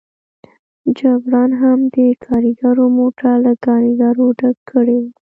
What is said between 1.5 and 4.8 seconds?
هم د کاریګرو موټر له کاریګرو ډک